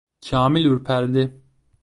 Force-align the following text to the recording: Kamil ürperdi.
Kamil 0.29 0.65
ürperdi. 0.65 1.41